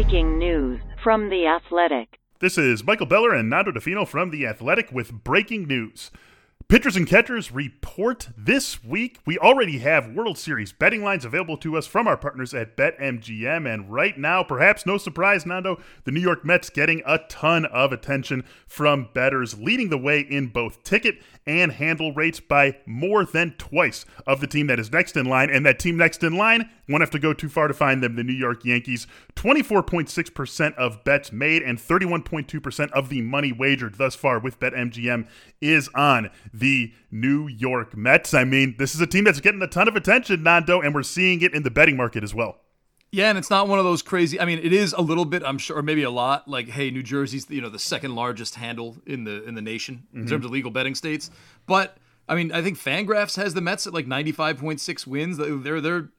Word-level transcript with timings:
breaking 0.00 0.38
news 0.38 0.80
from 1.02 1.28
The 1.28 1.48
Athletic. 1.48 2.20
This 2.38 2.56
is 2.56 2.84
Michael 2.84 3.06
Beller 3.06 3.34
and 3.34 3.50
Nando 3.50 3.72
Di 3.72 3.80
Fino 3.80 4.04
from 4.04 4.30
The 4.30 4.46
Athletic 4.46 4.92
with 4.92 5.24
breaking 5.24 5.66
news. 5.66 6.12
Pitchers 6.68 6.94
and 6.94 7.04
catchers 7.04 7.50
report 7.50 8.28
this 8.36 8.84
week. 8.84 9.18
We 9.26 9.38
already 9.38 9.78
have 9.78 10.14
World 10.14 10.38
Series 10.38 10.72
betting 10.72 11.02
lines 11.02 11.24
available 11.24 11.56
to 11.56 11.76
us 11.76 11.88
from 11.88 12.06
our 12.06 12.16
partners 12.16 12.54
at 12.54 12.76
BetMGM. 12.76 13.66
And 13.66 13.90
right 13.90 14.16
now, 14.16 14.44
perhaps 14.44 14.86
no 14.86 14.98
surprise, 14.98 15.44
Nando, 15.44 15.80
the 16.04 16.12
New 16.12 16.20
York 16.20 16.44
Mets 16.44 16.70
getting 16.70 17.02
a 17.04 17.18
ton 17.28 17.64
of 17.64 17.90
attention 17.90 18.44
from 18.68 19.08
bettors, 19.14 19.58
leading 19.58 19.88
the 19.88 19.98
way 19.98 20.20
in 20.20 20.46
both 20.46 20.84
ticket 20.84 21.20
and 21.44 21.72
handle 21.72 22.12
rates 22.12 22.38
by 22.38 22.76
more 22.86 23.24
than 23.24 23.54
twice 23.58 24.04
of 24.28 24.40
the 24.40 24.46
team 24.46 24.68
that 24.68 24.78
is 24.78 24.92
next 24.92 25.16
in 25.16 25.26
line. 25.26 25.50
And 25.50 25.66
that 25.66 25.80
team 25.80 25.96
next 25.96 26.22
in 26.22 26.36
line 26.36 26.70
won't 26.88 27.02
have 27.02 27.10
to 27.10 27.18
go 27.18 27.32
too 27.32 27.48
far 27.48 27.68
to 27.68 27.74
find 27.74 28.02
them. 28.02 28.16
The 28.16 28.24
New 28.24 28.32
York 28.32 28.64
Yankees, 28.64 29.06
24.6% 29.36 30.74
of 30.74 31.04
bets 31.04 31.32
made 31.32 31.62
and 31.62 31.78
31.2% 31.78 32.90
of 32.92 33.08
the 33.08 33.22
money 33.22 33.52
wagered 33.52 33.96
thus 33.96 34.14
far 34.14 34.38
with 34.38 34.58
BetMGM 34.58 35.26
is 35.60 35.88
on 35.94 36.30
the 36.52 36.92
New 37.10 37.48
York 37.48 37.96
Mets. 37.96 38.34
I 38.34 38.44
mean, 38.44 38.76
this 38.78 38.94
is 38.94 39.00
a 39.00 39.06
team 39.06 39.24
that's 39.24 39.40
getting 39.40 39.62
a 39.62 39.66
ton 39.66 39.88
of 39.88 39.96
attention, 39.96 40.42
Nando, 40.42 40.80
and 40.80 40.94
we're 40.94 41.02
seeing 41.02 41.42
it 41.42 41.54
in 41.54 41.62
the 41.62 41.70
betting 41.70 41.96
market 41.96 42.22
as 42.22 42.34
well. 42.34 42.60
Yeah, 43.10 43.30
and 43.30 43.38
it's 43.38 43.48
not 43.48 43.68
one 43.68 43.78
of 43.78 43.86
those 43.86 44.02
crazy. 44.02 44.38
I 44.38 44.44
mean, 44.44 44.58
it 44.62 44.72
is 44.72 44.92
a 44.92 45.00
little 45.00 45.24
bit, 45.24 45.42
I'm 45.42 45.56
sure, 45.56 45.78
or 45.78 45.82
maybe 45.82 46.02
a 46.02 46.10
lot. 46.10 46.46
Like, 46.46 46.68
hey, 46.68 46.90
New 46.90 47.02
Jersey's 47.02 47.48
you 47.48 47.62
know 47.62 47.70
the 47.70 47.78
second 47.78 48.14
largest 48.14 48.56
handle 48.56 48.98
in 49.06 49.24
the 49.24 49.42
in 49.44 49.54
the 49.54 49.62
nation 49.62 50.06
in 50.12 50.20
mm-hmm. 50.20 50.28
terms 50.28 50.44
of 50.44 50.50
legal 50.50 50.70
betting 50.70 50.94
states. 50.94 51.30
But 51.66 51.96
I 52.28 52.34
mean, 52.34 52.52
I 52.52 52.60
think 52.60 52.78
Fangraphs 52.78 53.36
has 53.36 53.54
the 53.54 53.62
Mets 53.62 53.86
at 53.86 53.94
like 53.94 54.06
95.6 54.06 55.06
wins. 55.06 55.38
They're 55.38 55.80
they're 55.80 56.10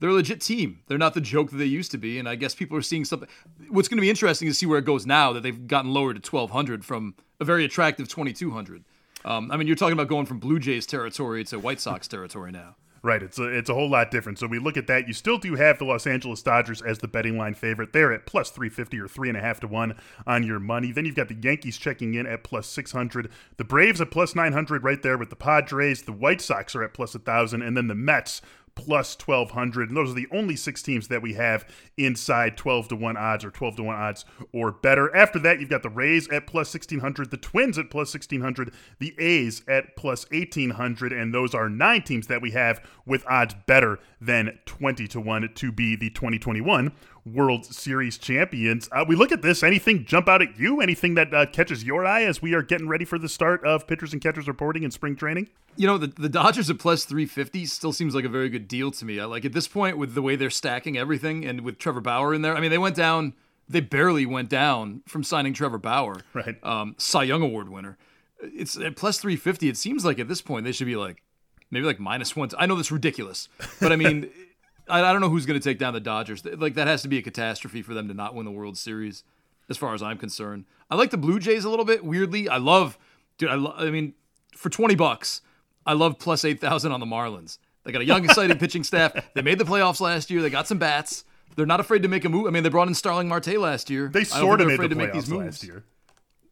they're 0.00 0.10
a 0.10 0.14
legit 0.14 0.40
team. 0.40 0.80
They're 0.86 0.98
not 0.98 1.14
the 1.14 1.20
joke 1.20 1.50
that 1.50 1.56
they 1.56 1.64
used 1.64 1.90
to 1.92 1.98
be. 1.98 2.18
And 2.18 2.28
I 2.28 2.34
guess 2.34 2.54
people 2.54 2.76
are 2.76 2.82
seeing 2.82 3.04
something. 3.04 3.28
What's 3.68 3.88
going 3.88 3.98
to 3.98 4.02
be 4.02 4.10
interesting 4.10 4.48
to 4.48 4.54
see 4.54 4.66
where 4.66 4.78
it 4.78 4.84
goes 4.84 5.06
now 5.06 5.32
that 5.32 5.42
they've 5.42 5.66
gotten 5.66 5.92
lower 5.92 6.12
to 6.12 6.20
1,200 6.20 6.84
from 6.84 7.14
a 7.40 7.44
very 7.44 7.64
attractive 7.64 8.08
2,200. 8.08 8.84
Um, 9.24 9.50
I 9.50 9.56
mean, 9.56 9.66
you're 9.66 9.76
talking 9.76 9.94
about 9.94 10.08
going 10.08 10.26
from 10.26 10.38
Blue 10.38 10.58
Jays 10.58 10.86
territory 10.86 11.44
to 11.44 11.58
White 11.58 11.80
Sox 11.80 12.06
territory 12.06 12.52
now. 12.52 12.76
Right, 13.02 13.22
it's 13.22 13.38
a, 13.38 13.44
it's 13.44 13.70
a 13.70 13.74
whole 13.74 13.88
lot 13.88 14.10
different. 14.10 14.38
So 14.38 14.48
we 14.48 14.58
look 14.58 14.76
at 14.76 14.88
that. 14.88 15.06
You 15.06 15.12
still 15.12 15.38
do 15.38 15.54
have 15.54 15.78
the 15.78 15.84
Los 15.84 16.08
Angeles 16.08 16.42
Dodgers 16.42 16.82
as 16.82 16.98
the 16.98 17.06
betting 17.06 17.38
line 17.38 17.54
favorite. 17.54 17.92
They're 17.92 18.12
at 18.12 18.26
plus 18.26 18.50
350 18.50 18.98
or 18.98 19.06
3.5 19.06 19.60
to 19.60 19.68
1 19.68 19.94
on 20.26 20.42
your 20.42 20.58
money. 20.58 20.90
Then 20.90 21.04
you've 21.04 21.14
got 21.14 21.28
the 21.28 21.36
Yankees 21.40 21.78
checking 21.78 22.14
in 22.14 22.26
at 22.26 22.42
plus 22.42 22.66
600. 22.66 23.30
The 23.58 23.64
Braves 23.64 24.00
at 24.00 24.10
plus 24.10 24.34
900 24.34 24.82
right 24.82 25.00
there 25.00 25.16
with 25.16 25.30
the 25.30 25.36
Padres. 25.36 26.02
The 26.02 26.12
White 26.12 26.40
Sox 26.40 26.74
are 26.74 26.82
at 26.82 26.94
plus 26.94 27.14
1,000. 27.14 27.62
And 27.62 27.76
then 27.76 27.86
the 27.86 27.94
Mets 27.94 28.42
plus 28.76 29.16
1200 29.18 29.88
and 29.88 29.96
those 29.96 30.10
are 30.10 30.14
the 30.14 30.28
only 30.30 30.54
six 30.54 30.82
teams 30.82 31.08
that 31.08 31.22
we 31.22 31.34
have 31.34 31.66
inside 31.96 32.56
12 32.56 32.88
to 32.88 32.96
1 32.96 33.16
odds 33.16 33.44
or 33.44 33.50
12 33.50 33.76
to 33.76 33.82
1 33.82 33.96
odds 33.96 34.24
or 34.52 34.70
better. 34.70 35.14
After 35.16 35.38
that 35.40 35.58
you've 35.58 35.70
got 35.70 35.82
the 35.82 35.90
rays 35.90 36.28
at 36.28 36.46
plus 36.46 36.72
1600 36.72 37.30
the 37.30 37.36
twins 37.36 37.78
at 37.78 37.90
plus 37.90 38.14
1600 38.14 38.72
the 39.00 39.14
a's 39.18 39.62
at 39.66 39.96
plus 39.96 40.30
1800 40.30 41.12
and 41.12 41.34
those 41.34 41.54
are 41.54 41.68
nine 41.68 42.02
teams 42.02 42.28
that 42.28 42.42
we 42.42 42.52
have 42.52 42.80
with 43.04 43.26
odds 43.26 43.54
better 43.66 43.98
than 44.20 44.58
20 44.66 45.08
to 45.08 45.20
1 45.20 45.50
to 45.54 45.72
be 45.72 45.96
the 45.96 46.10
2021 46.10 46.92
World 47.26 47.66
Series 47.66 48.18
champions. 48.18 48.88
Uh, 48.92 49.04
we 49.06 49.16
look 49.16 49.32
at 49.32 49.42
this. 49.42 49.62
Anything 49.62 50.04
jump 50.04 50.28
out 50.28 50.42
at 50.42 50.58
you? 50.58 50.80
Anything 50.80 51.14
that 51.16 51.34
uh, 51.34 51.46
catches 51.46 51.82
your 51.84 52.06
eye 52.06 52.22
as 52.22 52.40
we 52.40 52.54
are 52.54 52.62
getting 52.62 52.88
ready 52.88 53.04
for 53.04 53.18
the 53.18 53.28
start 53.28 53.64
of 53.64 53.86
pitchers 53.86 54.12
and 54.12 54.22
catchers 54.22 54.46
reporting 54.46 54.84
in 54.84 54.90
spring 54.90 55.16
training? 55.16 55.48
You 55.76 55.86
know, 55.86 55.98
the, 55.98 56.06
the 56.06 56.28
Dodgers 56.28 56.70
at 56.70 56.78
plus 56.78 57.04
350 57.04 57.66
still 57.66 57.92
seems 57.92 58.14
like 58.14 58.24
a 58.24 58.28
very 58.28 58.48
good 58.48 58.68
deal 58.68 58.90
to 58.92 59.04
me. 59.04 59.18
I 59.18 59.24
like 59.24 59.44
at 59.44 59.52
this 59.52 59.66
point 59.66 59.98
with 59.98 60.14
the 60.14 60.22
way 60.22 60.36
they're 60.36 60.50
stacking 60.50 60.96
everything 60.96 61.44
and 61.44 61.62
with 61.62 61.78
Trevor 61.78 62.00
Bauer 62.00 62.32
in 62.32 62.42
there. 62.42 62.56
I 62.56 62.60
mean, 62.60 62.70
they 62.70 62.78
went 62.78 62.96
down, 62.96 63.34
they 63.68 63.80
barely 63.80 64.24
went 64.24 64.48
down 64.48 65.02
from 65.06 65.24
signing 65.24 65.52
Trevor 65.52 65.78
Bauer, 65.78 66.22
right? 66.32 66.56
Um, 66.62 66.94
Cy 66.96 67.24
Young 67.24 67.42
Award 67.42 67.68
winner. 67.68 67.98
It's 68.40 68.76
at 68.76 68.96
plus 68.96 69.18
350. 69.18 69.68
It 69.68 69.76
seems 69.76 70.04
like 70.04 70.18
at 70.18 70.28
this 70.28 70.40
point 70.40 70.64
they 70.64 70.72
should 70.72 70.86
be 70.86 70.96
like 70.96 71.22
maybe 71.70 71.86
like 71.86 71.98
minus 71.98 72.36
one. 72.36 72.50
I 72.56 72.66
know 72.66 72.76
that's 72.76 72.92
ridiculous, 72.92 73.48
but 73.80 73.90
I 73.90 73.96
mean. 73.96 74.30
I, 74.88 75.02
I 75.02 75.12
don't 75.12 75.20
know 75.20 75.28
who's 75.28 75.46
going 75.46 75.58
to 75.58 75.64
take 75.64 75.78
down 75.78 75.94
the 75.94 76.00
Dodgers. 76.00 76.44
Like 76.44 76.74
that 76.74 76.86
has 76.86 77.02
to 77.02 77.08
be 77.08 77.18
a 77.18 77.22
catastrophe 77.22 77.82
for 77.82 77.94
them 77.94 78.08
to 78.08 78.14
not 78.14 78.34
win 78.34 78.44
the 78.44 78.50
World 78.52 78.76
Series, 78.78 79.24
as 79.68 79.76
far 79.76 79.94
as 79.94 80.02
I'm 80.02 80.18
concerned. 80.18 80.64
I 80.90 80.94
like 80.96 81.10
the 81.10 81.16
Blue 81.18 81.38
Jays 81.38 81.64
a 81.64 81.70
little 81.70 81.84
bit. 81.84 82.04
Weirdly, 82.04 82.48
I 82.48 82.58
love, 82.58 82.96
dude. 83.38 83.50
I, 83.50 83.54
lo- 83.56 83.74
I 83.76 83.90
mean, 83.90 84.14
for 84.56 84.68
twenty 84.70 84.94
bucks, 84.94 85.40
I 85.84 85.92
love 85.94 86.18
plus 86.18 86.44
eight 86.44 86.60
thousand 86.60 86.92
on 86.92 87.00
the 87.00 87.06
Marlins. 87.06 87.58
They 87.84 87.92
got 87.92 88.02
a 88.02 88.04
young, 88.04 88.24
exciting 88.24 88.58
pitching 88.58 88.82
staff. 88.84 89.12
They 89.34 89.42
made 89.42 89.58
the 89.58 89.64
playoffs 89.64 90.00
last 90.00 90.30
year. 90.30 90.42
They 90.42 90.50
got 90.50 90.66
some 90.66 90.78
bats. 90.78 91.24
They're 91.54 91.66
not 91.66 91.80
afraid 91.80 92.02
to 92.02 92.08
make 92.08 92.24
a 92.24 92.28
move. 92.28 92.46
I 92.46 92.50
mean, 92.50 92.62
they 92.64 92.68
brought 92.68 92.88
in 92.88 92.94
Starling 92.94 93.28
Marte 93.28 93.56
last 93.58 93.88
year. 93.90 94.08
They 94.08 94.24
sort 94.24 94.60
of 94.60 94.66
made 94.66 94.80
the 94.80 94.88
playoffs 94.88 95.32
last 95.32 95.62
year. 95.64 95.84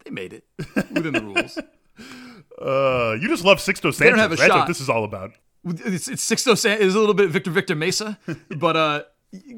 They 0.05 0.11
made 0.11 0.33
it 0.33 0.45
within 0.93 1.13
the 1.13 1.21
rules. 1.23 1.59
Uh, 2.61 3.17
you 3.21 3.29
just 3.29 3.45
love 3.45 3.59
Sixto 3.59 3.93
Sanchez. 3.93 3.99
They 3.99 4.11
don't 4.11 4.19
have 4.19 4.33
a 4.33 4.37
That's 4.37 4.49
shot. 4.49 4.59
what 4.61 4.69
this 4.69 4.81
is 4.81 4.89
all 4.89 5.05
about 5.05 5.33
it's, 5.65 6.09
it's 6.09 6.29
Sixto 6.29 6.57
San 6.57 6.79
is 6.79 6.95
a 6.95 6.99
little 6.99 7.15
bit 7.15 7.31
Victor 7.31 7.51
Victor 7.51 7.75
Mesa, 7.75 8.19
but 8.57 8.77
uh, 8.77 9.03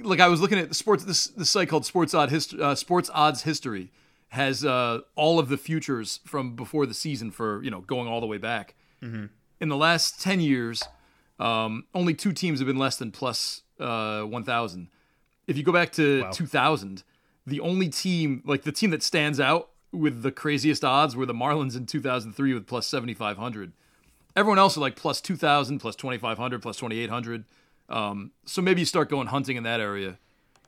like 0.02 0.20
I 0.20 0.28
was 0.28 0.40
looking 0.40 0.58
at 0.58 0.68
the 0.68 0.74
sports 0.74 1.04
this 1.04 1.26
this 1.28 1.50
site 1.50 1.68
called 1.68 1.84
Sports 1.84 2.14
Odd 2.14 2.30
Hist- 2.30 2.54
uh, 2.54 2.74
Sports 2.74 3.10
Odds 3.12 3.42
History 3.42 3.90
has 4.28 4.64
uh, 4.64 5.00
all 5.14 5.38
of 5.38 5.48
the 5.48 5.56
futures 5.56 6.20
from 6.24 6.56
before 6.56 6.86
the 6.86 6.94
season 6.94 7.30
for 7.30 7.62
you 7.62 7.70
know 7.70 7.80
going 7.80 8.08
all 8.08 8.20
the 8.20 8.26
way 8.26 8.38
back. 8.38 8.74
Mm-hmm. 9.02 9.26
In 9.60 9.68
the 9.68 9.76
last 9.76 10.20
ten 10.20 10.40
years, 10.40 10.82
um, 11.38 11.84
only 11.94 12.14
two 12.14 12.32
teams 12.32 12.58
have 12.58 12.66
been 12.66 12.78
less 12.78 12.96
than 12.96 13.10
plus 13.10 13.62
uh, 13.80 14.22
one 14.22 14.44
thousand. 14.44 14.88
If 15.46 15.56
you 15.56 15.62
go 15.62 15.72
back 15.72 15.92
to 15.92 16.22
wow. 16.22 16.30
two 16.30 16.46
thousand, 16.46 17.02
the 17.46 17.60
only 17.60 17.88
team 17.88 18.42
like 18.44 18.62
the 18.62 18.72
team 18.72 18.90
that 18.90 19.02
stands 19.02 19.40
out 19.40 19.70
with 19.92 20.22
the 20.22 20.32
craziest 20.32 20.84
odds 20.84 21.16
were 21.16 21.26
the 21.26 21.34
Marlins 21.34 21.76
in 21.76 21.86
two 21.86 22.00
thousand 22.00 22.32
three 22.32 22.52
with 22.54 22.66
plus 22.66 22.86
seventy 22.86 23.14
five 23.14 23.36
hundred. 23.36 23.72
Everyone 24.36 24.58
else 24.58 24.76
are 24.76 24.80
like 24.80 24.96
plus 24.96 25.20
2,000, 25.20 25.78
plus 25.78 25.96
2,500, 25.96 26.62
plus 26.62 26.76
2,800. 26.76 27.44
Um, 27.88 28.32
so 28.44 28.60
maybe 28.60 28.80
you 28.80 28.84
start 28.84 29.08
going 29.08 29.28
hunting 29.28 29.56
in 29.56 29.62
that 29.62 29.80
area. 29.80 30.18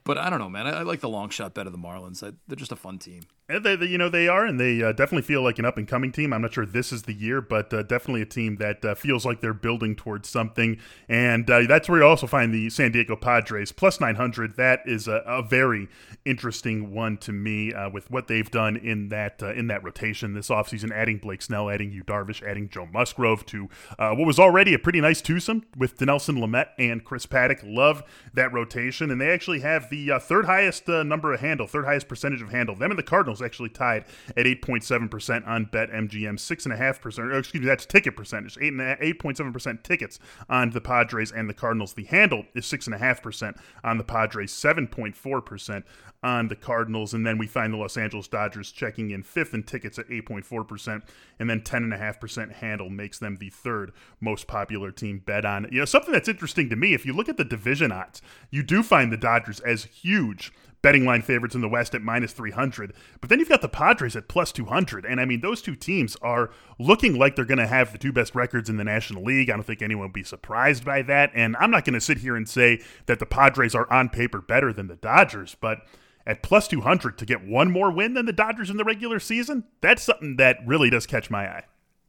But 0.04 0.16
I 0.16 0.30
don't 0.30 0.38
know, 0.38 0.48
man. 0.48 0.66
I, 0.66 0.80
I 0.80 0.82
like 0.82 1.00
the 1.00 1.08
long 1.08 1.28
shot 1.28 1.52
bet 1.52 1.66
of 1.66 1.72
the 1.72 1.78
Marlins. 1.78 2.26
I, 2.26 2.34
they're 2.46 2.56
just 2.56 2.72
a 2.72 2.76
fun 2.76 2.98
team. 2.98 3.24
They, 3.48 3.76
they, 3.76 3.86
you 3.86 3.96
know, 3.96 4.10
they 4.10 4.28
are, 4.28 4.44
and 4.44 4.60
they 4.60 4.82
uh, 4.82 4.92
definitely 4.92 5.22
feel 5.22 5.40
like 5.40 5.58
an 5.58 5.64
up 5.64 5.78
and 5.78 5.88
coming 5.88 6.12
team. 6.12 6.34
I'm 6.34 6.42
not 6.42 6.52
sure 6.52 6.66
this 6.66 6.92
is 6.92 7.04
the 7.04 7.14
year, 7.14 7.40
but 7.40 7.72
uh, 7.72 7.82
definitely 7.82 8.20
a 8.20 8.26
team 8.26 8.56
that 8.56 8.84
uh, 8.84 8.94
feels 8.94 9.24
like 9.24 9.40
they're 9.40 9.54
building 9.54 9.96
towards 9.96 10.28
something. 10.28 10.76
And 11.08 11.48
uh, 11.50 11.62
that's 11.66 11.88
where 11.88 12.00
you 12.00 12.06
also 12.06 12.26
find 12.26 12.52
the 12.52 12.68
San 12.68 12.92
Diego 12.92 13.16
Padres 13.16 13.72
plus 13.72 14.00
900. 14.00 14.56
That 14.56 14.82
is 14.84 15.08
a, 15.08 15.22
a 15.24 15.42
very 15.42 15.88
interesting 16.26 16.92
one 16.92 17.16
to 17.18 17.32
me 17.32 17.72
uh, 17.72 17.88
with 17.88 18.10
what 18.10 18.28
they've 18.28 18.50
done 18.50 18.76
in 18.76 19.08
that 19.08 19.42
uh, 19.42 19.54
in 19.54 19.68
that 19.68 19.82
rotation 19.82 20.34
this 20.34 20.48
offseason, 20.48 20.92
adding 20.92 21.16
Blake 21.16 21.40
Snell, 21.40 21.70
adding 21.70 21.90
Yu 21.90 22.04
Darvish, 22.04 22.46
adding 22.46 22.68
Joe 22.68 22.84
Musgrove 22.92 23.46
to 23.46 23.70
what 23.98 24.26
was 24.26 24.38
already 24.38 24.74
a 24.74 24.78
pretty 24.78 25.00
nice 25.00 25.22
twosome 25.22 25.64
with 25.74 25.96
Dinelson 25.96 26.38
Lamet 26.38 26.66
and 26.78 27.02
Chris 27.02 27.24
Paddack. 27.24 27.60
Love 27.64 28.02
that 28.34 28.52
rotation, 28.52 29.10
and 29.10 29.18
they 29.18 29.30
actually 29.30 29.60
have 29.60 29.88
the 29.88 30.18
third 30.20 30.44
highest 30.44 30.86
number 30.86 31.32
of 31.32 31.40
handle, 31.40 31.66
third 31.66 31.86
highest 31.86 32.08
percentage 32.08 32.42
of 32.42 32.50
handle. 32.50 32.76
Them 32.76 32.90
and 32.90 32.98
the 32.98 33.02
Cardinals 33.02 33.37
Cardinals 33.38 33.42
actually 33.42 33.68
tied 33.70 34.04
at 34.36 34.46
8.7% 34.46 35.46
on 35.46 35.66
BetMGM, 35.66 36.38
6.5%, 36.38 37.38
excuse 37.38 37.60
me, 37.60 37.66
that's 37.66 37.86
ticket 37.86 38.16
percentage, 38.16 38.58
8, 38.60 38.72
8.7% 38.74 39.82
tickets 39.82 40.18
on 40.48 40.70
the 40.70 40.80
Padres 40.80 41.32
and 41.32 41.48
the 41.48 41.54
Cardinals. 41.54 41.94
The 41.94 42.04
handle 42.04 42.44
is 42.54 42.64
6.5% 42.66 43.58
on 43.84 43.98
the 43.98 44.04
Padres, 44.04 44.52
7.4% 44.52 45.84
on 46.22 46.48
the 46.48 46.56
Cardinals. 46.56 47.14
And 47.14 47.26
then 47.26 47.38
we 47.38 47.46
find 47.46 47.72
the 47.72 47.78
Los 47.78 47.96
Angeles 47.96 48.28
Dodgers 48.28 48.72
checking 48.72 49.10
in 49.10 49.22
fifth 49.22 49.54
in 49.54 49.62
tickets 49.62 49.98
at 49.98 50.08
8.4%, 50.08 51.02
and 51.38 51.50
then 51.50 51.60
10.5% 51.60 52.52
handle 52.54 52.90
makes 52.90 53.18
them 53.18 53.36
the 53.38 53.50
third 53.50 53.92
most 54.20 54.46
popular 54.46 54.90
team 54.90 55.22
bet 55.24 55.44
on. 55.44 55.68
You 55.70 55.80
know, 55.80 55.84
something 55.84 56.12
that's 56.12 56.28
interesting 56.28 56.68
to 56.70 56.76
me, 56.76 56.94
if 56.94 57.06
you 57.06 57.12
look 57.12 57.28
at 57.28 57.36
the 57.36 57.44
division 57.44 57.92
odds, 57.92 58.20
you 58.50 58.62
do 58.62 58.82
find 58.82 59.12
the 59.12 59.16
Dodgers 59.16 59.60
as 59.60 59.84
huge 59.84 60.52
betting 60.82 61.04
line 61.04 61.22
favorites 61.22 61.54
in 61.54 61.60
the 61.60 61.68
West 61.68 61.94
at 61.94 62.02
minus 62.02 62.32
300. 62.32 62.92
But 63.20 63.30
then 63.30 63.38
you've 63.38 63.48
got 63.48 63.62
the 63.62 63.68
Padres 63.68 64.14
at 64.14 64.28
plus 64.28 64.52
200. 64.52 65.04
And 65.04 65.20
I 65.20 65.24
mean, 65.24 65.40
those 65.40 65.60
two 65.60 65.74
teams 65.74 66.16
are 66.22 66.50
looking 66.78 67.18
like 67.18 67.36
they're 67.36 67.44
going 67.44 67.58
to 67.58 67.66
have 67.66 67.92
the 67.92 67.98
two 67.98 68.12
best 68.12 68.34
records 68.34 68.68
in 68.68 68.76
the 68.76 68.84
National 68.84 69.24
League. 69.24 69.50
I 69.50 69.54
don't 69.54 69.64
think 69.64 69.82
anyone 69.82 70.06
would 70.06 70.12
be 70.12 70.22
surprised 70.22 70.84
by 70.84 71.02
that. 71.02 71.30
And 71.34 71.56
I'm 71.56 71.70
not 71.70 71.84
going 71.84 71.94
to 71.94 72.00
sit 72.00 72.18
here 72.18 72.36
and 72.36 72.48
say 72.48 72.80
that 73.06 73.18
the 73.18 73.26
Padres 73.26 73.74
are 73.74 73.90
on 73.92 74.08
paper 74.08 74.40
better 74.40 74.72
than 74.72 74.86
the 74.86 74.96
Dodgers, 74.96 75.56
but 75.60 75.80
at 76.26 76.42
plus 76.42 76.68
200 76.68 77.18
to 77.18 77.26
get 77.26 77.44
one 77.46 77.70
more 77.70 77.90
win 77.90 78.14
than 78.14 78.26
the 78.26 78.32
Dodgers 78.32 78.70
in 78.70 78.76
the 78.76 78.84
regular 78.84 79.18
season, 79.18 79.64
that's 79.80 80.02
something 80.02 80.36
that 80.36 80.58
really 80.66 80.90
does 80.90 81.06
catch 81.06 81.30
my 81.30 81.48
eye. 81.48 81.64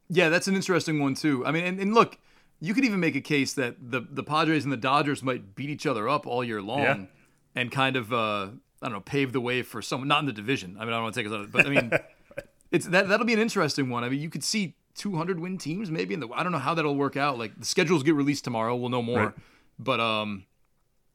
Yeah, 0.08 0.28
that's 0.28 0.48
an 0.48 0.54
interesting 0.54 1.00
one, 1.00 1.14
too. 1.14 1.44
I 1.46 1.52
mean, 1.52 1.64
and, 1.64 1.80
and 1.80 1.94
look, 1.94 2.18
you 2.60 2.74
could 2.74 2.84
even 2.84 3.00
make 3.00 3.14
a 3.14 3.20
case 3.20 3.54
that 3.54 3.76
the, 3.80 4.00
the 4.00 4.24
Padres 4.24 4.64
and 4.64 4.72
the 4.72 4.76
Dodgers 4.76 5.22
might 5.22 5.54
beat 5.54 5.70
each 5.70 5.86
other 5.86 6.08
up 6.08 6.26
all 6.26 6.44
year 6.44 6.60
long. 6.60 6.80
Yeah 6.80 7.04
and 7.54 7.70
kind 7.70 7.96
of 7.96 8.12
uh, 8.12 8.48
I 8.82 8.86
don't 8.86 8.92
know 8.92 9.00
pave 9.00 9.32
the 9.32 9.40
way 9.40 9.62
for 9.62 9.82
someone 9.82 10.08
not 10.08 10.20
in 10.20 10.26
the 10.26 10.32
division. 10.32 10.76
I 10.78 10.84
mean 10.84 10.92
I 10.92 10.96
don't 10.96 11.04
want 11.04 11.14
to 11.14 11.20
take 11.20 11.26
us 11.26 11.32
out 11.32 11.40
of 11.40 11.46
it, 11.46 11.52
but 11.52 11.66
I 11.66 11.70
mean 11.70 11.90
it's 12.70 12.86
that 12.86 13.08
that'll 13.08 13.26
be 13.26 13.34
an 13.34 13.40
interesting 13.40 13.88
one. 13.88 14.04
I 14.04 14.08
mean 14.08 14.20
you 14.20 14.30
could 14.30 14.44
see 14.44 14.76
200 14.94 15.40
win 15.40 15.56
teams 15.58 15.90
maybe 15.90 16.14
in 16.14 16.20
the 16.20 16.28
I 16.28 16.42
don't 16.42 16.52
know 16.52 16.58
how 16.58 16.74
that'll 16.74 16.96
work 16.96 17.16
out. 17.16 17.38
Like 17.38 17.58
the 17.58 17.66
schedules 17.66 18.02
get 18.02 18.14
released 18.14 18.44
tomorrow, 18.44 18.74
we'll 18.76 18.90
know 18.90 19.02
more. 19.02 19.26
Right. 19.26 19.34
But 19.78 20.00
um 20.00 20.44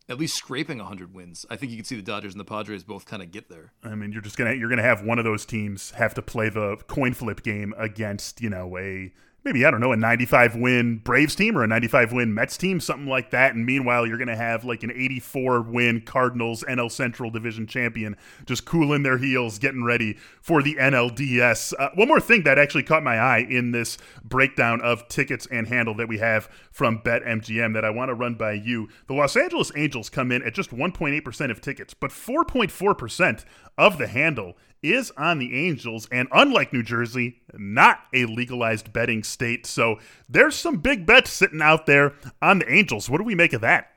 at 0.08 0.20
least 0.20 0.36
scraping 0.36 0.78
100 0.78 1.14
wins. 1.14 1.46
I 1.50 1.56
think 1.56 1.72
you 1.72 1.78
can 1.78 1.86
see 1.86 1.96
the 1.96 2.02
Dodgers 2.02 2.34
and 2.34 2.40
the 2.40 2.46
Padres 2.46 2.84
both 2.84 3.06
kind 3.06 3.24
of 3.24 3.32
get 3.32 3.50
there. 3.50 3.74
I 3.84 3.96
mean, 3.96 4.12
you're 4.12 4.22
just 4.22 4.38
gonna 4.38 4.54
you're 4.54 4.70
gonna 4.70 4.84
have 4.84 5.02
one 5.02 5.18
of 5.20 5.26
those 5.26 5.46
teams 5.46 5.92
have 5.92 6.14
to 6.16 6.22
play 6.22 6.50
the 6.50 6.78
coin 6.88 7.14
flip 7.14 7.44
game 7.44 7.74
against 7.78 8.42
you 8.42 8.50
know 8.50 8.78
a 8.78 9.12
maybe 9.46 9.64
I 9.64 9.70
don't 9.70 9.80
know 9.80 9.92
a 9.92 9.96
95 9.96 10.56
win 10.56 10.98
Braves 10.98 11.36
team 11.36 11.56
or 11.56 11.64
a 11.64 11.68
95 11.68 12.12
win 12.12 12.34
Mets 12.34 12.58
team, 12.58 12.80
something 12.80 13.08
like 13.08 13.30
that. 13.30 13.54
And 13.54 13.64
meanwhile, 13.64 14.08
you're 14.08 14.18
going 14.18 14.28
to 14.28 14.36
have 14.36 14.66
like 14.66 14.82
an 14.82 14.92
84 14.92 15.62
win 15.62 16.02
Cardinals 16.02 16.64
NL 16.68 16.92
Central 16.92 17.30
Division 17.30 17.68
champion 17.68 18.18
just 18.48 18.66
cooling 18.66 19.04
their 19.04 19.20
heels, 19.20 19.60
getting 19.60 19.84
ready 19.84 20.18
for 20.42 20.64
the 20.64 20.76
NLDS. 20.76 21.74
Uh, 21.78 21.90
one 21.94 22.08
more 22.08 22.20
thing 22.20 22.44
that 22.44 22.58
actually 22.58 22.84
caught 22.84 23.04
my 23.04 23.18
eye 23.18 23.46
in 23.48 23.72
this 23.72 24.00
breakdown 24.24 24.82
of 24.82 25.08
tickets 25.08 25.48
and 25.52 25.68
handle 25.68 25.94
that 25.96 26.10
we 26.10 26.18
have 26.18 26.50
from 26.72 27.00
BetMGM 27.00 27.76
that 27.76 27.86
I 27.86 27.92
want 27.92 28.10
to 28.10 28.16
run 28.16 28.34
by 28.34 28.54
you. 28.54 28.90
The 29.08 29.14
Los 29.14 29.38
Angeles 29.38 29.72
Angels 29.76 30.10
come 30.10 30.32
in 30.32 30.42
at 30.42 30.56
just 30.56 30.72
1.8% 30.72 31.52
of 31.52 31.62
tickets, 31.62 31.94
but 31.94 32.10
4.4% 32.10 33.46
of 33.78 33.98
the 34.00 34.08
handle 34.08 34.58
is 34.94 35.12
on 35.18 35.40
the 35.40 35.68
Angels, 35.68 36.08
and 36.12 36.28
unlike 36.32 36.74
New 36.74 36.84
Jersey, 36.84 37.42
not 37.54 38.00
a 38.14 38.26
legalized 38.26 38.94
betting 38.94 39.24
state. 39.24 39.66
So 39.66 40.00
there's 40.30 40.56
some 40.56 40.78
big 40.78 41.06
bets 41.06 41.32
sitting 41.32 41.62
out 41.62 41.86
there 41.86 42.14
on 42.42 42.60
the 42.60 42.72
Angels. 42.72 43.10
What 43.10 43.18
do 43.18 43.24
we 43.24 43.36
make 43.36 43.54
of 43.54 43.62
that? 43.62 43.92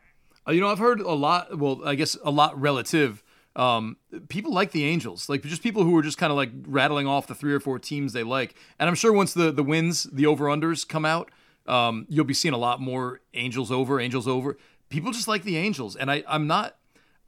Uh, 0.46 0.52
you 0.52 0.60
know, 0.60 0.68
I've 0.68 0.78
heard 0.78 1.00
a 1.00 1.12
lot. 1.12 1.58
Well, 1.58 1.82
I 1.84 1.94
guess 1.94 2.16
a 2.24 2.30
lot 2.30 2.58
relative. 2.58 3.22
Um, 3.56 3.96
people 4.28 4.52
like 4.52 4.70
the 4.70 4.84
Angels, 4.84 5.28
like 5.28 5.42
just 5.42 5.62
people 5.62 5.82
who 5.82 5.96
are 5.96 6.02
just 6.02 6.16
kind 6.16 6.30
of 6.30 6.36
like 6.36 6.50
rattling 6.66 7.06
off 7.06 7.26
the 7.26 7.34
three 7.34 7.52
or 7.52 7.60
four 7.60 7.78
teams 7.78 8.12
they 8.12 8.22
like. 8.22 8.54
And 8.78 8.88
I'm 8.88 8.94
sure 8.94 9.12
once 9.12 9.34
the 9.34 9.50
the 9.50 9.64
wins, 9.64 10.04
the 10.04 10.26
over 10.26 10.46
unders 10.46 10.86
come 10.88 11.04
out, 11.04 11.30
um, 11.66 12.06
you'll 12.08 12.24
be 12.24 12.34
seeing 12.34 12.54
a 12.54 12.58
lot 12.58 12.80
more 12.80 13.20
Angels 13.34 13.70
over, 13.70 14.00
Angels 14.00 14.28
over. 14.28 14.56
People 14.90 15.12
just 15.12 15.28
like 15.28 15.42
the 15.42 15.56
Angels, 15.56 15.96
and 15.96 16.10
I 16.10 16.24
I'm 16.26 16.46
not 16.46 16.77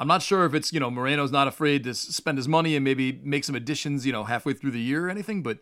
I'm 0.00 0.08
not 0.08 0.22
sure 0.22 0.46
if 0.46 0.54
it's, 0.54 0.72
you 0.72 0.80
know, 0.80 0.90
Moreno's 0.90 1.30
not 1.30 1.46
afraid 1.46 1.84
to 1.84 1.92
spend 1.92 2.38
his 2.38 2.48
money 2.48 2.74
and 2.74 2.82
maybe 2.82 3.20
make 3.22 3.44
some 3.44 3.54
additions, 3.54 4.06
you 4.06 4.12
know, 4.12 4.24
halfway 4.24 4.54
through 4.54 4.70
the 4.70 4.80
year 4.80 5.06
or 5.06 5.10
anything, 5.10 5.42
but 5.42 5.58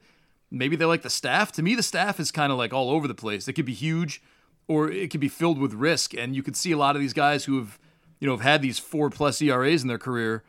maybe 0.49 0.77
they 0.77 0.85
like 0.85 1.03
the 1.03 1.11
staff. 1.11 1.51
To 1.53 1.63
me, 1.63 1.75
the 1.75 1.83
staff 1.83 2.21
is 2.21 2.31
kind 2.31 2.53
of 2.53 2.57
like 2.57 2.73
all 2.73 2.91
over 2.91 3.09
the 3.09 3.17
place. 3.17 3.49
It 3.49 3.55
could 3.55 3.67
be 3.67 3.75
huge 3.75 4.23
or 4.69 4.89
it 4.89 5.11
could 5.11 5.21
be 5.21 5.29
filled 5.29 5.59
with 5.59 5.75
risk. 5.75 6.15
And 6.15 6.37
you 6.37 6.45
could 6.45 6.55
see 6.55 6.71
a 6.71 6.79
lot 6.79 6.95
of 6.95 7.03
these 7.03 7.13
guys 7.13 7.47
who 7.47 7.59
have, 7.59 7.81
you 8.21 8.29
know, 8.29 8.35
have 8.35 8.45
had 8.45 8.63
these 8.63 8.79
four 8.79 9.11
plus 9.11 9.43
ERAs 9.43 9.83
in 9.83 9.89
their 9.89 9.99
career 9.99 10.45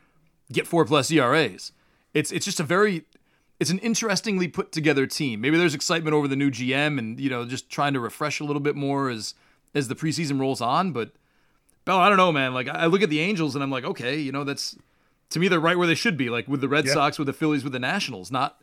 get 0.51 0.67
four 0.67 0.85
plus 0.85 1.09
ERAs. 1.09 1.71
It's 2.13 2.31
it's 2.31 2.45
just 2.45 2.59
a 2.59 2.63
very 2.63 3.05
it's 3.59 3.71
an 3.71 3.79
interestingly 3.79 4.47
put 4.47 4.71
together 4.71 5.07
team. 5.07 5.41
Maybe 5.41 5.57
there's 5.57 5.75
excitement 5.75 6.13
over 6.13 6.27
the 6.27 6.35
new 6.35 6.51
GM 6.51 6.99
and, 6.99 7.19
you 7.19 7.29
know, 7.29 7.43
just 7.45 7.69
trying 7.69 7.93
to 7.93 7.99
refresh 7.99 8.39
a 8.39 8.43
little 8.43 8.61
bit 8.61 8.75
more 8.75 9.09
as 9.09 9.33
as 9.73 9.87
the 9.87 9.95
preseason 9.95 10.39
rolls 10.39 10.61
on, 10.61 10.91
but 10.91 11.11
Beller, 11.89 12.01
I 12.01 12.09
don't 12.09 12.17
know, 12.17 12.31
man. 12.31 12.53
Like 12.53 12.67
I 12.67 12.85
look 12.85 13.01
at 13.01 13.09
the 13.09 13.19
Angels 13.19 13.55
and 13.55 13.63
I'm 13.63 13.71
like, 13.71 13.83
okay, 13.83 14.19
you 14.19 14.31
know, 14.31 14.43
that's 14.43 14.77
to 15.31 15.39
me 15.39 15.47
they're 15.47 15.59
right 15.59 15.75
where 15.75 15.87
they 15.87 15.95
should 15.95 16.17
be, 16.17 16.29
like 16.29 16.47
with 16.47 16.61
the 16.61 16.67
Red 16.67 16.85
yeah. 16.85 16.93
Sox, 16.93 17.17
with 17.17 17.25
the 17.25 17.33
Phillies, 17.33 17.63
with 17.63 17.73
the 17.73 17.79
Nationals, 17.79 18.29
not 18.29 18.61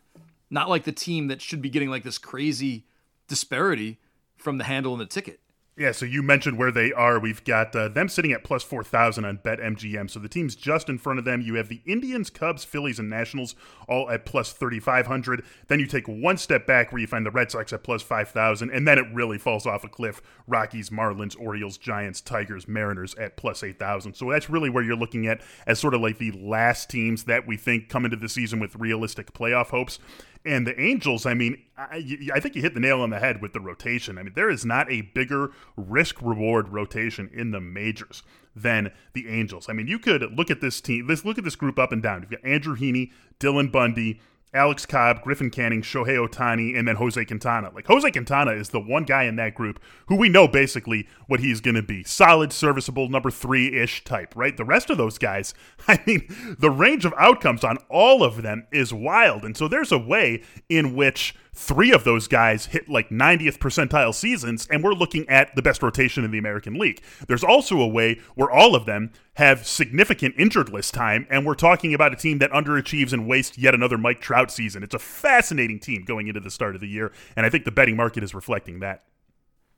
not 0.49 0.69
like 0.69 0.85
the 0.85 0.93
team 0.93 1.27
that 1.27 1.41
should 1.41 1.61
be 1.61 1.69
getting 1.69 1.89
like 1.89 2.03
this 2.03 2.17
crazy 2.17 2.85
disparity 3.27 3.99
from 4.37 4.57
the 4.57 4.63
handle 4.63 4.93
and 4.93 5.01
the 5.01 5.05
ticket. 5.05 5.41
Yeah, 5.77 5.91
so 5.91 6.07
you 6.07 6.23
mentioned 6.23 6.57
where 6.57 6.71
they 6.71 6.91
are. 6.91 7.19
We've 7.19 7.43
got 7.43 7.75
uh, 7.75 7.87
them 7.87 8.09
sitting 8.09 8.31
at 8.31 8.43
plus 8.43 8.63
4,000 8.63 9.23
on 9.25 9.37
BetMGM. 9.37 10.09
So 10.09 10.19
the 10.19 10.27
team's 10.27 10.55
just 10.55 10.89
in 10.89 10.97
front 10.97 11.19
of 11.19 11.25
them. 11.25 11.39
You 11.39 11.53
have 11.53 11.69
the 11.69 11.83
Indians, 11.85 12.31
Cubs, 12.31 12.63
Phillies, 12.63 12.97
and 12.97 13.11
Nationals 13.11 13.53
all 13.87 14.09
at 14.09 14.25
plus 14.25 14.53
3,500. 14.53 15.45
Then 15.67 15.79
you 15.79 15.85
take 15.85 16.07
one 16.07 16.37
step 16.37 16.65
back 16.65 16.91
where 16.91 16.99
you 16.99 17.05
find 17.05 17.27
the 17.27 17.31
Red 17.31 17.51
Sox 17.51 17.71
at 17.73 17.83
plus 17.83 18.01
5,000. 18.01 18.71
And 18.71 18.87
then 18.87 18.97
it 18.97 19.05
really 19.13 19.37
falls 19.37 19.67
off 19.67 19.83
a 19.83 19.87
cliff. 19.87 20.19
Rockies, 20.47 20.89
Marlins, 20.89 21.39
Orioles, 21.39 21.77
Giants, 21.77 22.21
Tigers, 22.21 22.67
Mariners 22.67 23.13
at 23.13 23.37
plus 23.37 23.61
8,000. 23.61 24.15
So 24.15 24.31
that's 24.31 24.49
really 24.49 24.71
where 24.71 24.83
you're 24.83 24.95
looking 24.95 25.27
at 25.27 25.41
as 25.67 25.77
sort 25.77 25.93
of 25.93 26.01
like 26.01 26.17
the 26.17 26.31
last 26.31 26.89
teams 26.89 27.25
that 27.25 27.45
we 27.45 27.55
think 27.55 27.87
come 27.87 28.03
into 28.03 28.17
the 28.17 28.29
season 28.29 28.59
with 28.59 28.75
realistic 28.77 29.31
playoff 29.31 29.67
hopes. 29.67 29.99
And 30.47 30.65
the 30.65 30.79
Angels, 30.79 31.25
I 31.25 31.33
mean, 31.33 31.61
I, 31.77 32.29
I, 32.33 32.39
think 32.39 32.55
you 32.55 32.61
hit 32.61 32.73
the 32.73 32.79
nail 32.79 33.01
on 33.01 33.09
the 33.09 33.19
head 33.19 33.41
with 33.41 33.51
the 33.51 33.59
rotation. 33.59 34.17
I 34.17 34.23
mean, 34.23 34.31
there 34.33 34.49
is 34.49 34.63
not 34.63 34.89
a 34.89 35.01
bigger 35.01 35.51
risk 35.75 36.21
reward 36.21 36.69
rotation 36.69 37.29
in 37.33 37.51
the 37.51 37.59
majors 37.59 38.23
than 38.55 38.93
the 39.11 39.27
Angels. 39.27 39.67
I 39.67 39.73
mean, 39.73 39.87
you 39.87 39.99
could 39.99 40.23
look 40.37 40.49
at 40.49 40.61
this 40.61 40.79
team, 40.79 41.05
let's 41.07 41.25
look 41.25 41.37
at 41.37 41.43
this 41.43 41.57
group 41.57 41.77
up 41.77 41.91
and 41.91 42.01
down. 42.01 42.21
You've 42.21 42.31
got 42.31 42.49
Andrew 42.49 42.77
Heaney, 42.77 43.11
Dylan 43.41 43.69
Bundy, 43.73 44.21
Alex 44.53 44.85
Cobb, 44.85 45.21
Griffin 45.21 45.49
Canning, 45.49 45.81
Shohei 45.81 46.17
Ohtani, 46.17 46.77
and 46.77 46.87
then 46.87 46.95
Jose 46.95 47.23
Quintana. 47.25 47.71
Like 47.73 47.87
Jose 47.87 48.09
Quintana 48.11 48.51
is 48.51 48.69
the 48.69 48.79
one 48.79 49.03
guy 49.03 49.23
in 49.23 49.35
that 49.35 49.53
group 49.53 49.79
who 50.07 50.15
we 50.15 50.29
know 50.29 50.47
basically 50.47 51.07
what 51.27 51.41
he's 51.41 51.59
going 51.59 51.75
to 51.75 51.83
be. 51.83 52.03
Solid, 52.03 52.53
serviceable, 52.53 53.09
number 53.09 53.29
three 53.29 53.75
ish 53.75 54.03
type, 54.03 54.33
right? 54.35 54.55
The 54.55 54.65
rest 54.65 54.89
of 54.89 54.97
those 54.97 55.17
guys, 55.17 55.53
I 55.87 56.01
mean, 56.07 56.27
the 56.57 56.71
range 56.71 57.05
of 57.05 57.13
outcomes 57.17 57.63
on 57.63 57.77
all 57.89 58.23
of 58.23 58.41
them 58.41 58.67
is 58.71 58.93
wild. 58.93 59.43
And 59.43 59.57
so 59.57 59.67
there's 59.67 59.91
a 59.91 59.99
way 59.99 60.43
in 60.69 60.95
which 60.95 61.35
three 61.57 61.91
of 61.91 62.03
those 62.03 62.27
guys 62.27 62.67
hit 62.67 62.87
like 62.87 63.09
90th 63.09 63.57
percentile 63.57 64.13
seasons, 64.13 64.67
and 64.69 64.83
we're 64.83 64.93
looking 64.93 65.27
at 65.27 65.55
the 65.55 65.61
best 65.61 65.81
rotation 65.81 66.23
in 66.23 66.29
the 66.29 66.37
American 66.37 66.75
League. 66.75 67.01
There's 67.27 67.43
also 67.43 67.81
a 67.81 67.87
way 67.87 68.21
where 68.35 68.49
all 68.49 68.75
of 68.75 68.85
them 68.85 69.11
have 69.33 69.65
significant 69.65 70.35
injured 70.37 70.69
list 70.69 70.93
time, 70.93 71.25
and 71.31 71.45
we're 71.45 71.55
talking 71.55 71.95
about 71.95 72.13
a 72.13 72.15
team 72.15 72.37
that 72.37 72.51
underachieves 72.51 73.11
and 73.11 73.27
wastes 73.27 73.57
yet 73.57 73.73
another 73.73 73.97
Mike 73.97 74.21
Trout 74.21 74.51
season. 74.51 74.83
It's 74.83 74.93
a 74.93 74.99
fascinating 74.99 75.79
team 75.79 76.03
going 76.05 76.27
into 76.27 76.39
the 76.39 76.51
start 76.51 76.75
of 76.75 76.81
the 76.81 76.87
year, 76.87 77.11
and 77.35 77.43
I 77.43 77.49
think 77.49 77.65
the 77.65 77.71
betting 77.71 77.95
market 77.95 78.23
is 78.23 78.35
reflecting 78.35 78.79
that. 78.81 79.03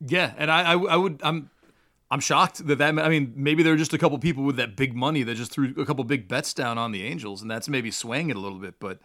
Yeah, 0.05 0.33
and 0.37 0.51
I, 0.51 0.73
I, 0.73 0.77
I 0.77 0.95
would, 0.97 1.21
I'm, 1.23 1.49
I'm 2.11 2.19
shocked 2.19 2.67
that 2.67 2.77
that. 2.77 2.99
I 2.99 3.07
mean, 3.07 3.31
maybe 3.37 3.63
there 3.63 3.73
are 3.73 3.77
just 3.77 3.93
a 3.93 3.97
couple 3.97 4.19
people 4.19 4.43
with 4.43 4.57
that 4.57 4.75
big 4.75 4.95
money 4.95 5.23
that 5.23 5.35
just 5.35 5.51
threw 5.51 5.73
a 5.77 5.85
couple 5.85 6.03
big 6.03 6.27
bets 6.27 6.53
down 6.53 6.77
on 6.77 6.91
the 6.91 7.05
Angels, 7.05 7.41
and 7.41 7.49
that's 7.49 7.69
maybe 7.69 7.89
swaying 7.89 8.29
it 8.29 8.35
a 8.35 8.39
little 8.39 8.59
bit. 8.59 8.81
But 8.81 8.99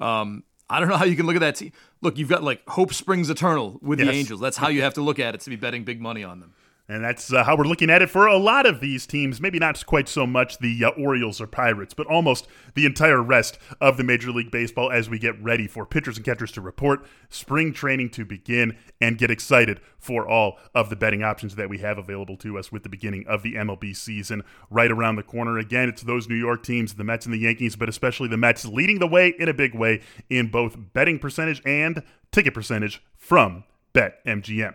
um, 0.00 0.42
I 0.70 0.80
don't 0.80 0.88
know 0.88 0.96
how 0.96 1.04
you 1.04 1.16
can 1.16 1.26
look 1.26 1.36
at 1.36 1.40
that 1.40 1.56
team. 1.56 1.72
Look, 2.02 2.18
you've 2.18 2.28
got 2.28 2.42
like 2.42 2.66
hope 2.68 2.92
springs 2.92 3.30
eternal 3.30 3.78
with 3.82 3.98
yes. 3.98 4.08
the 4.08 4.14
Angels. 4.14 4.40
That's 4.40 4.56
how 4.56 4.68
you 4.68 4.82
have 4.82 4.94
to 4.94 5.00
look 5.00 5.18
at 5.18 5.34
it 5.34 5.40
to 5.42 5.50
be 5.50 5.56
betting 5.56 5.84
big 5.84 6.00
money 6.00 6.24
on 6.24 6.40
them. 6.40 6.52
And 6.90 7.04
that's 7.04 7.30
uh, 7.30 7.44
how 7.44 7.54
we're 7.54 7.64
looking 7.64 7.90
at 7.90 8.00
it 8.00 8.08
for 8.08 8.26
a 8.26 8.38
lot 8.38 8.64
of 8.64 8.80
these 8.80 9.06
teams. 9.06 9.42
Maybe 9.42 9.58
not 9.58 9.84
quite 9.84 10.08
so 10.08 10.26
much 10.26 10.56
the 10.56 10.86
uh, 10.86 10.90
Orioles 10.90 11.38
or 11.38 11.46
Pirates, 11.46 11.92
but 11.92 12.06
almost 12.06 12.46
the 12.74 12.86
entire 12.86 13.22
rest 13.22 13.58
of 13.78 13.98
the 13.98 14.04
Major 14.04 14.30
League 14.30 14.50
Baseball 14.50 14.90
as 14.90 15.10
we 15.10 15.18
get 15.18 15.40
ready 15.42 15.66
for 15.66 15.84
pitchers 15.84 16.16
and 16.16 16.24
catchers 16.24 16.50
to 16.52 16.62
report, 16.62 17.04
spring 17.28 17.74
training 17.74 18.08
to 18.10 18.24
begin, 18.24 18.74
and 19.02 19.18
get 19.18 19.30
excited 19.30 19.80
for 19.98 20.26
all 20.26 20.58
of 20.74 20.88
the 20.88 20.96
betting 20.96 21.22
options 21.22 21.56
that 21.56 21.68
we 21.68 21.76
have 21.78 21.98
available 21.98 22.38
to 22.38 22.56
us 22.56 22.72
with 22.72 22.84
the 22.84 22.88
beginning 22.88 23.26
of 23.28 23.42
the 23.42 23.54
MLB 23.56 23.94
season 23.94 24.42
right 24.70 24.90
around 24.90 25.16
the 25.16 25.22
corner. 25.22 25.58
Again, 25.58 25.90
it's 25.90 26.02
those 26.02 26.26
New 26.26 26.36
York 26.36 26.62
teams, 26.62 26.94
the 26.94 27.04
Mets 27.04 27.26
and 27.26 27.34
the 27.34 27.38
Yankees, 27.38 27.76
but 27.76 27.90
especially 27.90 28.28
the 28.28 28.38
Mets 28.38 28.64
leading 28.64 28.98
the 28.98 29.06
way 29.06 29.34
in 29.38 29.50
a 29.50 29.54
big 29.54 29.74
way 29.74 30.00
in 30.30 30.50
both 30.50 30.78
betting 30.94 31.18
percentage 31.18 31.60
and 31.66 32.02
ticket 32.32 32.54
percentage 32.54 33.02
from 33.14 33.64
BetMGM. 33.92 34.74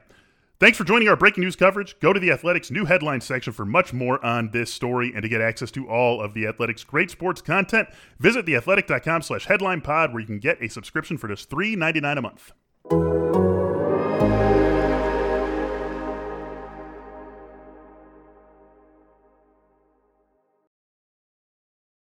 Thanks 0.64 0.78
for 0.78 0.86
joining 0.86 1.10
our 1.10 1.18
breaking 1.18 1.44
news 1.44 1.58
coverage. 1.58 2.00
Go 2.00 2.14
to 2.14 2.22
the 2.22 2.32
Athletic's 2.32 2.72
new 2.72 2.86
headline 2.86 3.20
section 3.20 3.52
for 3.52 3.66
much 3.66 3.92
more 3.92 4.24
on 4.24 4.52
this 4.52 4.74
story 4.74 5.12
and 5.14 5.22
to 5.22 5.28
get 5.28 5.42
access 5.42 5.72
to 5.72 5.90
all 5.90 6.22
of 6.22 6.34
the 6.34 6.48
Athletic's 6.48 6.86
great 6.86 7.12
sports 7.12 7.42
content. 7.42 7.90
Visit 8.18 8.46
theathletic.com 8.46 9.24
slash 9.24 9.48
headline 9.48 9.82
pod 9.82 10.14
where 10.14 10.22
you 10.22 10.26
can 10.26 10.40
get 10.40 10.64
a 10.64 10.70
subscription 10.70 11.18
for 11.18 11.28
just 11.28 11.50
$3.99 11.50 12.18
a 12.18 12.22
month. 12.22 12.54